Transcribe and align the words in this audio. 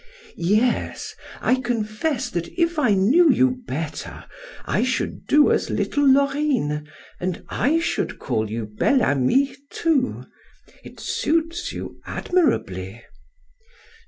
"Yes, 0.35 1.13
I 1.41 1.61
confess 1.61 2.31
that 2.31 2.47
if 2.57 2.79
I 2.79 2.95
knew 2.95 3.29
you 3.31 3.51
better, 3.67 4.25
I 4.65 4.81
should 4.81 5.27
do 5.27 5.51
as 5.51 5.69
little 5.69 6.03
Laurine, 6.03 6.89
and 7.19 7.43
I 7.49 7.77
should 7.77 8.17
call 8.17 8.49
you 8.49 8.65
Bel 8.65 9.03
Ami, 9.03 9.53
too. 9.69 10.23
It 10.83 10.99
suits 10.99 11.71
you 11.71 11.99
admirably." 12.07 13.03